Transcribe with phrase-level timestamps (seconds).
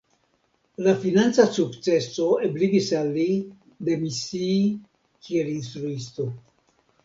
[0.85, 3.27] La financa sukceso ebligis al li
[3.93, 4.59] demisii
[5.27, 6.31] kiel instruisto.